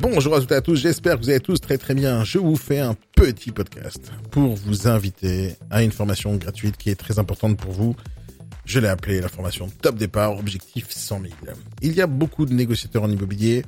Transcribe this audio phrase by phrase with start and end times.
[0.00, 0.76] Bonjour à toutes et à tous.
[0.76, 2.22] J'espère que vous allez tous très très bien.
[2.22, 6.94] Je vous fais un petit podcast pour vous inviter à une formation gratuite qui est
[6.94, 7.96] très importante pour vous.
[8.64, 11.34] Je l'ai appelée la formation Top Départ, objectif 100 000.
[11.82, 13.64] Il y a beaucoup de négociateurs en immobilier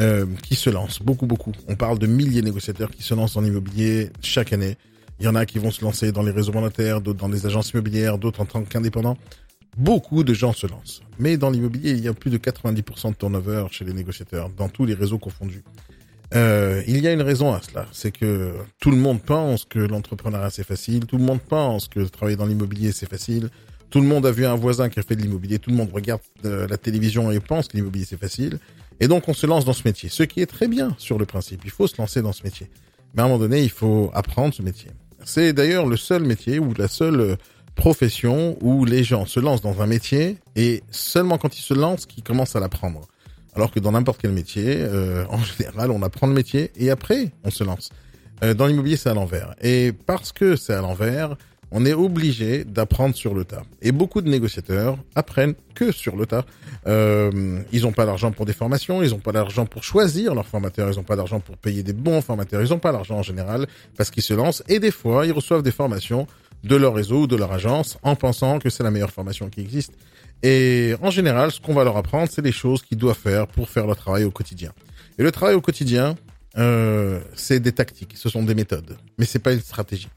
[0.00, 1.52] euh, qui se lancent, beaucoup, beaucoup.
[1.68, 4.78] On parle de milliers de négociateurs qui se lancent en immobilier chaque année.
[5.20, 7.44] Il y en a qui vont se lancer dans les réseaux monétaires, d'autres dans les
[7.44, 9.18] agences immobilières, d'autres en tant qu'indépendants.
[9.76, 11.02] Beaucoup de gens se lancent.
[11.18, 14.68] Mais dans l'immobilier, il y a plus de 90% de turnover chez les négociateurs, dans
[14.68, 15.64] tous les réseaux confondus.
[16.34, 19.78] Euh, il y a une raison à cela, c'est que tout le monde pense que
[19.78, 23.50] l'entrepreneuriat c'est facile, tout le monde pense que travailler dans l'immobilier c'est facile,
[23.90, 25.90] tout le monde a vu un voisin qui a fait de l'immobilier, tout le monde
[25.92, 28.58] regarde euh, la télévision et pense que l'immobilier c'est facile,
[28.98, 31.26] et donc on se lance dans ce métier, ce qui est très bien sur le
[31.26, 32.68] principe, il faut se lancer dans ce métier.
[33.14, 34.90] Mais à un moment donné, il faut apprendre ce métier.
[35.24, 37.36] C'est d'ailleurs le seul métier ou la seule euh,
[37.74, 42.06] profession où les gens se lancent dans un métier et seulement quand ils se lancent
[42.06, 43.02] qu'ils commencent à l'apprendre.
[43.54, 47.32] Alors que dans n'importe quel métier, euh, en général, on apprend le métier et après,
[47.44, 47.90] on se lance.
[48.42, 49.54] Euh, dans l'immobilier, c'est à l'envers.
[49.60, 51.36] Et parce que c'est à l'envers,
[51.76, 53.62] on est obligé d'apprendre sur le tas.
[53.82, 56.44] Et beaucoup de négociateurs apprennent que sur le tas.
[56.86, 60.46] Euh, ils n'ont pas l'argent pour des formations, ils n'ont pas l'argent pour choisir leurs
[60.46, 63.22] formateurs, ils n'ont pas l'argent pour payer des bons formateurs, ils n'ont pas l'argent en
[63.22, 64.62] général parce qu'ils se lancent.
[64.68, 66.28] Et des fois, ils reçoivent des formations
[66.64, 69.60] de leur réseau ou de leur agence en pensant que c'est la meilleure formation qui
[69.60, 69.92] existe.
[70.42, 73.68] Et en général, ce qu'on va leur apprendre, c'est les choses qu'ils doivent faire pour
[73.68, 74.72] faire leur travail au quotidien.
[75.18, 76.16] Et le travail au quotidien,
[76.56, 80.08] euh, c'est des tactiques, ce sont des méthodes, mais c'est pas une stratégie.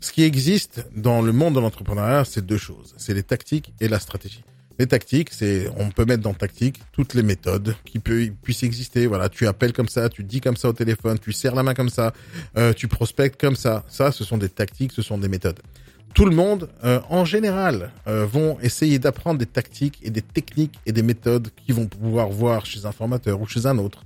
[0.00, 2.94] Ce qui existe dans le monde de l'entrepreneuriat, c'est deux choses.
[2.98, 4.44] C'est les tactiques et la stratégie.
[4.78, 9.06] Les tactiques, c'est, on peut mettre dans tactique toutes les méthodes qui puissent exister.
[9.06, 11.72] Voilà, tu appelles comme ça, tu dis comme ça au téléphone, tu serres la main
[11.72, 12.12] comme ça,
[12.58, 13.84] euh, tu prospectes comme ça.
[13.88, 15.60] Ça, ce sont des tactiques, ce sont des méthodes
[16.16, 20.72] tout le monde, euh, en général, euh, vont essayer d'apprendre des tactiques et des techniques
[20.86, 24.02] et des méthodes qu'ils vont pouvoir voir chez un formateur ou chez un autre,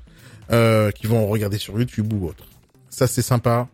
[0.51, 2.49] euh, qui vont regarder sur YouTube ou autre.
[2.89, 3.69] Ça, c'est sympa,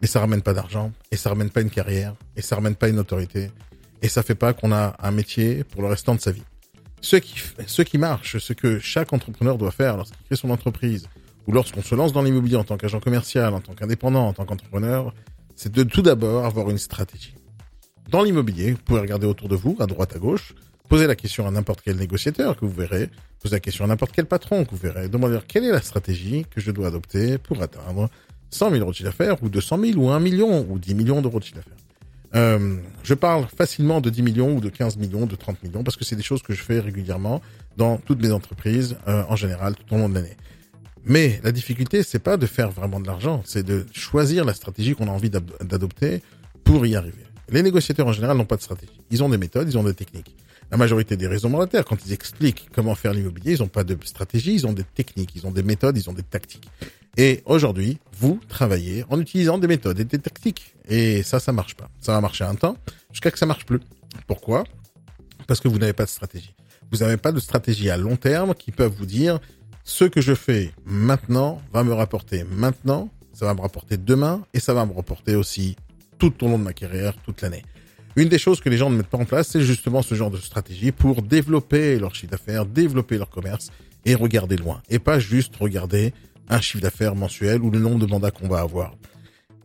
[0.00, 2.88] mais ça ramène pas d'argent, et ça ramène pas une carrière, et ça ramène pas
[2.88, 3.50] une autorité,
[4.00, 6.44] et ça fait pas qu'on a un métier pour le restant de sa vie.
[7.02, 7.34] Ce qui,
[7.66, 11.06] ce qui marche, ce que chaque entrepreneur doit faire lorsqu'il crée son entreprise,
[11.46, 14.46] ou lorsqu'on se lance dans l'immobilier en tant qu'agent commercial, en tant qu'indépendant, en tant
[14.46, 15.12] qu'entrepreneur,
[15.54, 17.34] c'est de tout d'abord avoir une stratégie
[18.10, 18.72] dans l'immobilier.
[18.72, 20.54] Vous pouvez regarder autour de vous, à droite, à gauche,
[20.88, 23.10] poser la question à n'importe quel négociateur que vous verrez,
[23.40, 26.46] poser la question à n'importe quel patron que vous verrez, demander quelle est la stratégie
[26.50, 28.08] que je dois adopter pour atteindre
[28.50, 31.22] 100 000 euros de chiffre d'affaires, ou 200 000, ou 1 million, ou 10 millions
[31.22, 31.74] d'euros de chiffre d'affaires.
[32.34, 35.96] Euh, je parle facilement de 10 millions ou de 15 millions, de 30 millions, parce
[35.96, 37.40] que c'est des choses que je fais régulièrement
[37.76, 40.36] dans toutes mes entreprises, euh, en général, tout au long de l'année.
[41.04, 44.94] Mais la difficulté, c'est pas de faire vraiment de l'argent, c'est de choisir la stratégie
[44.94, 46.22] qu'on a envie d'adopter
[46.64, 47.24] pour y arriver.
[47.50, 49.00] Les négociateurs en général n'ont pas de stratégie.
[49.10, 50.34] Ils ont des méthodes, ils ont des techniques.
[50.70, 53.96] La majorité des réseaux monétaires, quand ils expliquent comment faire l'immobilier, ils n'ont pas de
[54.04, 56.68] stratégie, ils ont des techniques, ils ont des méthodes, ils ont des tactiques.
[57.16, 60.74] Et aujourd'hui, vous travaillez en utilisant des méthodes et des tactiques.
[60.88, 61.90] Et ça, ça marche pas.
[62.00, 62.76] Ça va marcher un temps,
[63.12, 63.80] jusqu'à que ça marche plus.
[64.26, 64.64] Pourquoi?
[65.46, 66.54] Parce que vous n'avez pas de stratégie.
[66.90, 69.38] Vous n'avez pas de stratégie à long terme qui peuvent vous dire
[69.84, 74.60] ce que je fais maintenant va me rapporter maintenant, ça va me rapporter demain et
[74.60, 75.76] ça va me rapporter aussi
[76.30, 77.62] tout au long de ma carrière, toute l'année.
[78.16, 80.30] Une des choses que les gens ne mettent pas en place, c'est justement ce genre
[80.30, 83.70] de stratégie pour développer leur chiffre d'affaires, développer leur commerce
[84.04, 84.80] et regarder loin.
[84.88, 86.12] Et pas juste regarder
[86.48, 88.94] un chiffre d'affaires mensuel ou le nombre de mandats qu'on va avoir.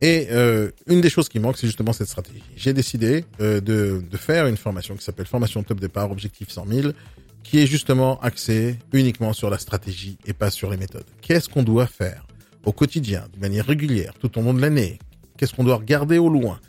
[0.02, 2.44] Et euh, une des choses qui manque, c'est justement cette stratégie.
[2.56, 6.66] J'ai décidé euh, de, de faire une formation qui s'appelle Formation Top Départ Objectif 100
[6.68, 6.90] 000,
[7.44, 11.06] qui est justement axée uniquement sur la stratégie et pas sur les méthodes.
[11.22, 12.25] Qu'est-ce qu'on doit faire
[12.66, 15.00] au quotidien, de manière régulière, tout au long de l'année
[15.39, 16.59] Qu'est-ce qu'on doit regarder au loin?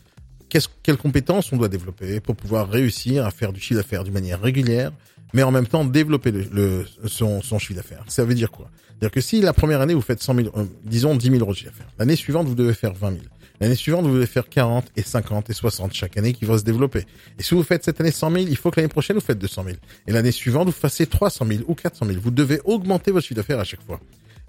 [0.48, 4.40] Quelles compétences on doit développer pour pouvoir réussir à faire du chiffre d'affaires d'une manière
[4.40, 4.92] régulière,
[5.34, 6.32] mais en même temps développer
[7.04, 8.04] son chiffre d'affaires?
[8.06, 8.70] Ça veut dire quoi?
[8.90, 11.50] C'est-à-dire que si la première année vous faites 100 000, euh, disons 10 000 euros
[11.50, 13.22] de chiffre d'affaires, l'année suivante vous devez faire 20 000.
[13.60, 16.64] L'année suivante, vous devez faire 40 et 50 et 60 chaque année qui va se
[16.64, 17.04] développer.
[17.38, 19.38] Et si vous faites cette année 100 000, il faut que l'année prochaine, vous faites
[19.38, 19.76] 200 000.
[20.06, 22.20] Et l'année suivante, vous fassiez 300 000 ou 400 000.
[22.22, 24.00] Vous devez augmenter votre chiffre d'affaires à chaque fois.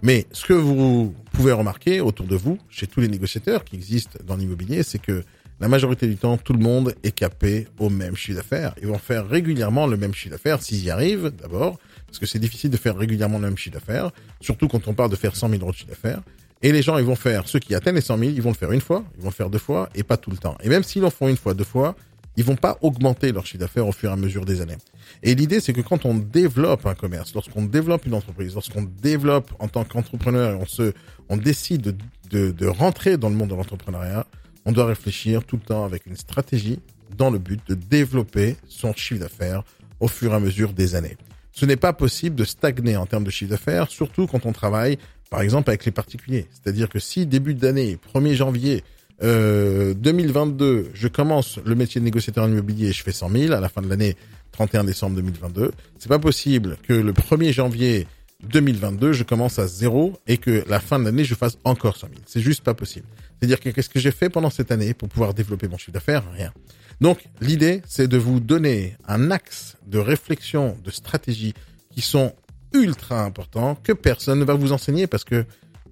[0.03, 4.17] Mais ce que vous pouvez remarquer autour de vous, chez tous les négociateurs qui existent
[4.25, 5.23] dans l'immobilier, c'est que
[5.59, 8.73] la majorité du temps, tout le monde est capé au même chiffre d'affaires.
[8.81, 11.77] Ils vont faire régulièrement le même chiffre d'affaires s'ils y arrivent d'abord,
[12.07, 14.09] Parce que c'est difficile de faire régulièrement le même chiffre d'affaires,
[14.39, 16.21] surtout quand on parle de faire 100 000 euros de chiffre d'affaires.
[16.63, 18.55] Et les gens, ils vont faire, ceux qui atteignent les 100 000, ils vont le
[18.55, 20.57] faire une fois, ils vont le faire deux fois, et pas tout le temps.
[20.63, 21.95] Et même s'ils en font une fois, deux fois,
[22.41, 24.77] ils vont pas augmenter leur chiffre d'affaires au fur et à mesure des années.
[25.21, 29.53] Et l'idée, c'est que quand on développe un commerce, lorsqu'on développe une entreprise, lorsqu'on développe
[29.59, 30.93] en tant qu'entrepreneur, on se,
[31.29, 31.95] on décide de,
[32.31, 34.25] de, de rentrer dans le monde de l'entrepreneuriat,
[34.65, 36.79] on doit réfléchir tout le temps avec une stratégie
[37.15, 39.63] dans le but de développer son chiffre d'affaires
[39.99, 41.17] au fur et à mesure des années.
[41.51, 44.97] Ce n'est pas possible de stagner en termes de chiffre d'affaires, surtout quand on travaille,
[45.29, 46.47] par exemple, avec les particuliers.
[46.51, 48.83] C'est-à-dire que si début d'année, 1er janvier,
[49.23, 53.59] euh, 2022, je commence le métier de négociateur immobilier et je fais 100 000 à
[53.59, 54.15] la fin de l'année
[54.51, 55.71] 31 décembre 2022.
[55.99, 58.07] C'est pas possible que le 1er janvier
[58.43, 62.07] 2022, je commence à zéro et que la fin de l'année, je fasse encore 100
[62.07, 62.19] 000.
[62.25, 63.05] C'est juste pas possible.
[63.39, 66.23] C'est-à-dire que qu'est-ce que j'ai fait pendant cette année pour pouvoir développer mon chiffre d'affaires?
[66.33, 66.51] Rien.
[66.99, 71.53] Donc, l'idée, c'est de vous donner un axe de réflexion, de stratégie
[71.91, 72.33] qui sont
[72.73, 75.45] ultra importants que personne ne va vous enseigner parce que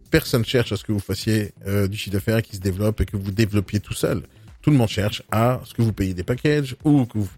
[0.09, 3.05] personne cherche à ce que vous fassiez euh, du chiffre d'affaires qui se développe et
[3.05, 4.23] que vous développiez tout seul.
[4.61, 7.29] Tout le monde cherche à ce que vous payiez des packages ou que vous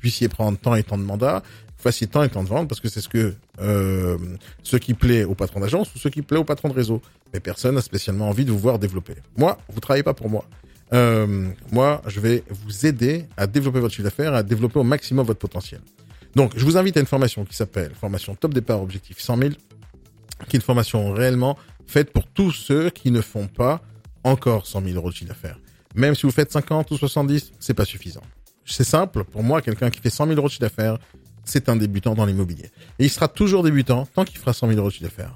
[0.00, 1.42] puissiez prendre tant et tant de mandats,
[1.76, 4.18] fassiez tant et tant de ventes parce que c'est ce que euh,
[4.62, 7.00] ce qui plaît au patron d'agence ou ce qui plaît au patron de réseau.
[7.32, 9.14] Mais personne n'a spécialement envie de vous voir développer.
[9.36, 10.44] Moi, vous travaillez pas pour moi.
[10.92, 15.26] Euh, moi, je vais vous aider à développer votre chiffre d'affaires, à développer au maximum
[15.26, 15.80] votre potentiel.
[16.34, 19.50] Donc, je vous invite à une formation qui s'appelle Formation Top Départ Objectif 100 000,
[20.48, 23.82] qui est une formation réellement faite pour tous ceux qui ne font pas
[24.22, 25.58] encore 100 000 euros de chiffre d'affaires.
[25.94, 28.22] Même si vous faites 50 ou 70, c'est pas suffisant.
[28.64, 29.24] C'est simple.
[29.24, 30.98] Pour moi, quelqu'un qui fait 100 000 euros de chiffre d'affaires,
[31.44, 32.70] c'est un débutant dans l'immobilier.
[32.98, 35.34] Et il sera toujours débutant tant qu'il fera 100 000 euros de chiffre d'affaires.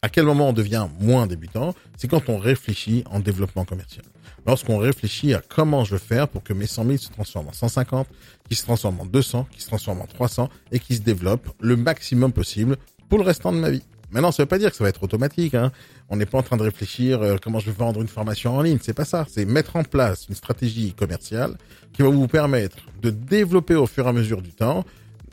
[0.00, 1.74] À quel moment on devient moins débutant?
[1.96, 4.04] C'est quand on réfléchit en développement commercial.
[4.46, 7.52] Lorsqu'on réfléchit à comment je veux faire pour que mes 100 000 se transforment en
[7.52, 8.08] 150,
[8.48, 11.76] qui se transforment en 200, qui se transforment en 300 et qui se développent le
[11.76, 12.76] maximum possible
[13.08, 13.84] pour le restant de ma vie.
[14.12, 15.54] Maintenant, ça veut pas dire que ça va être automatique.
[15.54, 15.72] Hein.
[16.10, 18.62] On n'est pas en train de réfléchir euh, comment je vais vendre une formation en
[18.62, 18.78] ligne.
[18.82, 19.26] C'est pas ça.
[19.28, 21.56] C'est mettre en place une stratégie commerciale
[21.92, 24.84] qui va vous permettre de développer au fur et à mesure du temps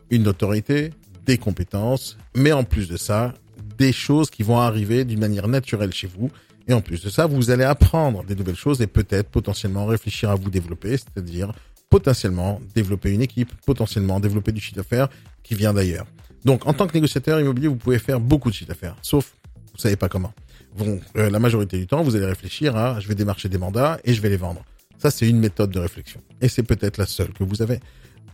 [0.09, 0.91] une autorité,
[1.25, 3.33] des compétences, mais en plus de ça,
[3.77, 6.31] des choses qui vont arriver d'une manière naturelle chez vous.
[6.67, 10.29] Et en plus de ça, vous allez apprendre des nouvelles choses et peut-être potentiellement réfléchir
[10.29, 11.51] à vous développer, c'est-à-dire
[11.89, 15.09] potentiellement développer une équipe, potentiellement développer du chiffre d'affaires
[15.43, 16.05] qui vient d'ailleurs.
[16.45, 19.33] Donc, en tant que négociateur immobilier, vous pouvez faire beaucoup de chiffre d'affaires, sauf
[19.79, 20.33] vous savez pas comment.
[20.77, 23.97] Bon, euh, la majorité du temps, vous allez réfléchir à je vais démarcher des mandats
[24.03, 24.63] et je vais les vendre.
[24.97, 26.21] Ça, c'est une méthode de réflexion.
[26.41, 27.79] Et c'est peut-être la seule que vous avez.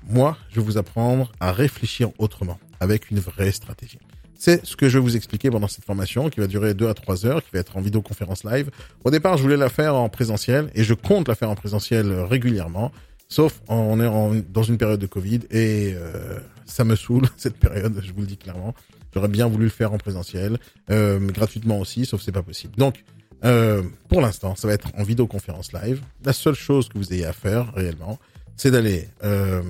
[0.10, 4.00] Moi, je vais vous apprendre à réfléchir autrement, avec une vraie stratégie.
[4.38, 6.96] C'est ce que je vais vous expliquer pendant cette formation qui va durer deux à
[6.96, 8.72] trois heures, qui va être en vidéoconférence live.
[9.04, 12.12] Au départ, je voulais la faire en présentiel et je compte la faire en présentiel
[12.12, 12.92] régulièrement.
[13.28, 17.58] Sauf on est en, dans une période de Covid et euh, ça me saoule cette
[17.58, 18.74] période, je vous le dis clairement.
[19.14, 20.58] J'aurais bien voulu le faire en présentiel,
[20.90, 22.76] euh, gratuitement aussi, sauf c'est pas possible.
[22.76, 23.04] Donc,
[23.46, 26.02] euh, pour l'instant, ça va être en vidéoconférence live.
[26.24, 28.20] La seule chose que vous ayez à faire réellement,
[28.58, 29.62] c'est d'aller euh,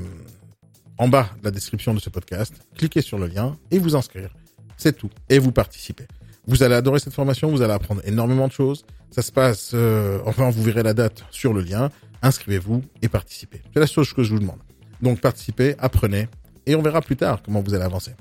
[0.97, 4.33] en bas de la description de ce podcast, cliquer sur le lien et vous inscrire.
[4.77, 5.09] C'est tout.
[5.29, 6.07] Et vous participez.
[6.47, 8.85] Vous allez adorer cette formation, vous allez apprendre énormément de choses.
[9.09, 11.89] Ça se passe, euh, enfin, vous verrez la date sur le lien.
[12.21, 13.61] Inscrivez-vous et participez.
[13.73, 14.59] C'est la seule chose que je vous demande.
[15.01, 16.27] Donc participez, apprenez,
[16.65, 18.11] et on verra plus tard comment vous allez avancer.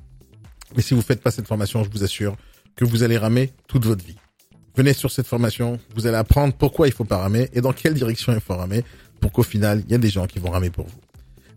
[0.77, 2.37] Mais si vous faites pas cette formation, je vous assure
[2.77, 4.17] que vous allez ramer toute votre vie.
[4.77, 7.95] Venez sur cette formation, vous allez apprendre pourquoi il faut pas ramer et dans quelle
[7.95, 8.85] direction il faut ramer
[9.21, 11.01] pour qu'au final, il y a des gens qui vont ramer pour vous.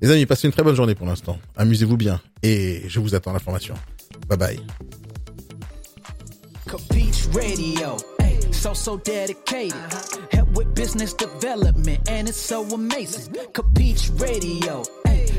[0.01, 1.39] Les amis, passez une très bonne journée pour l'instant.
[1.56, 3.74] Amusez-vous bien et je vous attends à la formation.
[4.27, 4.60] Bye bye.
[8.58, 9.80] So so dedicated.
[10.32, 13.34] Help with business development, and it's so amazing.
[13.54, 14.84] Capiche Radio,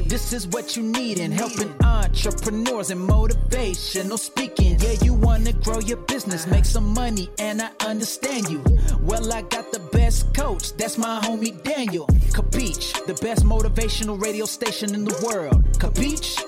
[0.07, 4.79] this is what you need in helping entrepreneurs and motivational speaking.
[4.79, 8.63] Yeah, you wanna grow your business, make some money, and I understand you.
[9.03, 12.07] Well, I got the best coach, that's my homie Daniel.
[12.33, 15.65] Capiche, the best motivational radio station in the world.
[15.79, 16.48] Capiche?